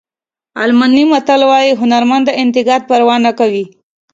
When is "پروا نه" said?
2.89-3.31